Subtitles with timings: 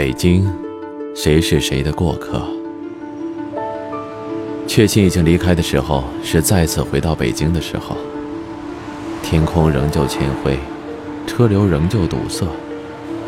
[0.00, 0.50] 北京，
[1.14, 2.40] 谁是谁的过客？
[4.66, 7.94] 确信已经离开的时候，是再次回到北京的时候。
[9.22, 10.58] 天空仍旧铅灰，
[11.26, 12.46] 车流仍旧堵塞，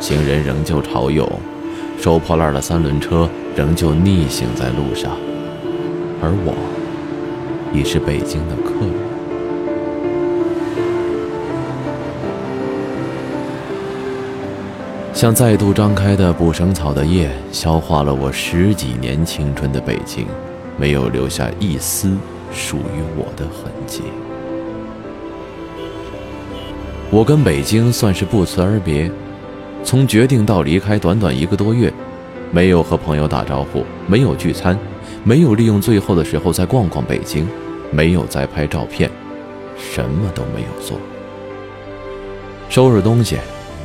[0.00, 1.30] 行人仍旧潮涌，
[2.00, 5.12] 收破烂的三轮车仍旧逆行在路上，
[6.22, 6.54] 而我，
[7.74, 9.11] 已是北京的客人。
[15.14, 20.26] 像再度张开的捕生草的叶，消化了我十几年青春的北京，
[20.78, 22.16] 没有留下一丝
[22.52, 24.02] 属于我的痕迹。
[27.10, 29.10] 我跟北京算是不辞而别，
[29.84, 31.92] 从决定到离开，短短一个多月，
[32.50, 34.76] 没有和朋友打招呼，没有聚餐，
[35.22, 37.46] 没有利用最后的时候再逛逛北京，
[37.90, 39.10] 没有再拍照片，
[39.76, 40.98] 什么都没有做，
[42.70, 43.36] 收拾东西。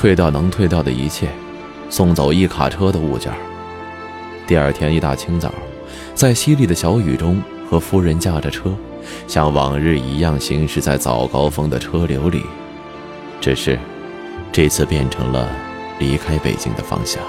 [0.00, 1.28] 退掉能退掉的一切，
[1.90, 3.30] 送走一卡车的物件。
[4.46, 5.52] 第二天一大清早，
[6.14, 8.74] 在淅沥的小雨中，和夫人驾着车，
[9.28, 12.42] 像往日一样行驶在早高峰的车流里。
[13.42, 13.78] 只是，
[14.50, 15.46] 这次变成了
[15.98, 17.22] 离开北京的方向。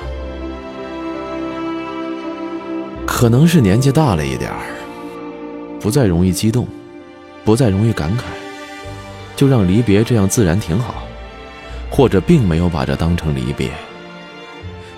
[3.06, 4.64] 可能是年纪大了一点儿，
[5.82, 6.66] 不再容易激动，
[7.44, 8.22] 不再容易感慨，
[9.36, 11.04] 就让离别这样自然挺好。
[11.92, 13.70] 或者并没有把这当成离别。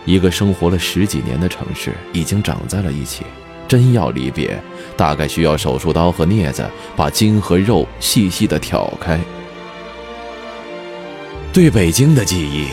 [0.05, 3.23] 一个生活了十几年的城市已经长在了一起，
[3.67, 4.61] 真要离别，
[4.95, 9.19] 大概需要手术刀和镊子把筋和肉细细的挑开。
[11.51, 12.67] 对北京的记忆，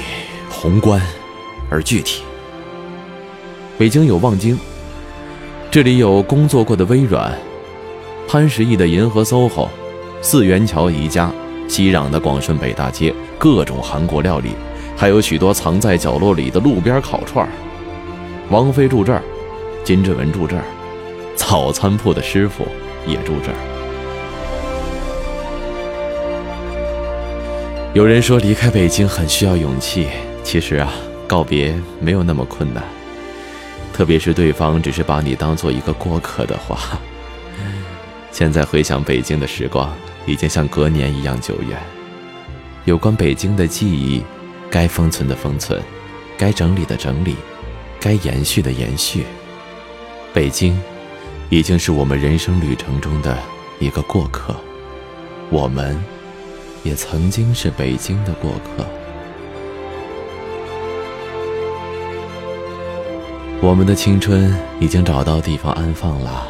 [0.50, 1.00] 宏观
[1.70, 2.22] 而具体。
[3.78, 4.58] 北京有望京，
[5.70, 7.32] 这里有工作过的微软，
[8.28, 9.68] 潘石屹的银河 SOHO，
[10.20, 11.32] 四元桥宜家。
[11.70, 14.56] 熙攘的广顺北大街，各种韩国料理，
[14.96, 17.48] 还有许多藏在角落里的路边烤串
[18.48, 19.22] 王菲住这儿，
[19.84, 20.64] 金志文住这儿，
[21.36, 22.66] 早餐铺的师傅
[23.06, 23.54] 也住这儿。
[27.94, 30.08] 有人说离开北京很需要勇气，
[30.42, 30.92] 其实啊，
[31.28, 32.82] 告别没有那么困难，
[33.94, 36.98] 特别是对方只是把你当做一个过客的话。
[38.32, 39.88] 现在回想北京的时光。
[40.26, 41.78] 已经像隔年一样久远。
[42.84, 44.22] 有关北京的记忆，
[44.70, 45.80] 该封存的封存，
[46.38, 47.36] 该整理的整理，
[48.00, 49.24] 该延续的延续。
[50.32, 50.80] 北京，
[51.48, 53.36] 已经是我们人生旅程中的
[53.78, 54.56] 一个过客。
[55.50, 56.02] 我们，
[56.82, 58.86] 也曾经是北京的过客。
[63.60, 66.48] 我们的青春已经找到地方安放了，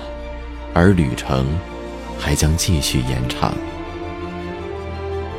[0.72, 1.46] 而旅程。
[2.20, 3.54] 还将继续延长。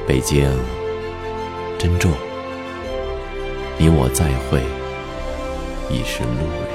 [0.08, 0.50] 北京，
[1.78, 2.12] 珍重，
[3.78, 4.62] 你我再会，
[5.90, 6.71] 已是路人。